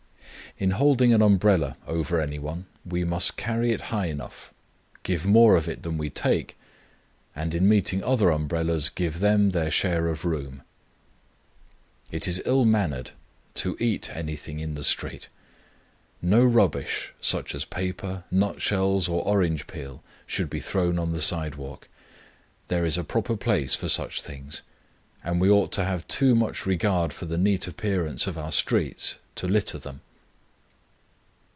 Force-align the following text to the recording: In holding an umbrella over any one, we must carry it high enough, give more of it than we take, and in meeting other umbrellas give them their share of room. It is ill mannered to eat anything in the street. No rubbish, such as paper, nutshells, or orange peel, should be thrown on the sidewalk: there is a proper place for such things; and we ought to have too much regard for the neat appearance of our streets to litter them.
In 0.57 0.71
holding 0.71 1.13
an 1.13 1.21
umbrella 1.21 1.77
over 1.87 2.19
any 2.19 2.37
one, 2.37 2.65
we 2.85 3.05
must 3.05 3.37
carry 3.37 3.71
it 3.71 3.83
high 3.89 4.07
enough, 4.07 4.53
give 5.01 5.25
more 5.25 5.55
of 5.55 5.69
it 5.69 5.81
than 5.81 5.97
we 5.97 6.09
take, 6.09 6.57
and 7.33 7.55
in 7.55 7.69
meeting 7.69 8.03
other 8.03 8.29
umbrellas 8.29 8.89
give 8.89 9.21
them 9.21 9.51
their 9.51 9.71
share 9.71 10.07
of 10.09 10.25
room. 10.25 10.61
It 12.11 12.27
is 12.27 12.41
ill 12.45 12.65
mannered 12.65 13.11
to 13.55 13.77
eat 13.79 14.13
anything 14.13 14.59
in 14.59 14.75
the 14.75 14.83
street. 14.83 15.29
No 16.21 16.43
rubbish, 16.43 17.13
such 17.21 17.55
as 17.55 17.63
paper, 17.63 18.25
nutshells, 18.29 19.07
or 19.07 19.23
orange 19.23 19.67
peel, 19.67 20.03
should 20.27 20.49
be 20.49 20.59
thrown 20.59 20.99
on 20.99 21.13
the 21.13 21.21
sidewalk: 21.21 21.87
there 22.67 22.83
is 22.85 22.97
a 22.97 23.05
proper 23.05 23.37
place 23.37 23.73
for 23.73 23.87
such 23.87 24.21
things; 24.21 24.63
and 25.23 25.39
we 25.39 25.49
ought 25.49 25.71
to 25.71 25.85
have 25.85 26.05
too 26.09 26.35
much 26.35 26.65
regard 26.65 27.13
for 27.13 27.25
the 27.25 27.37
neat 27.37 27.67
appearance 27.69 28.27
of 28.27 28.37
our 28.37 28.51
streets 28.51 29.15
to 29.35 29.47
litter 29.47 29.79
them. 29.79 30.01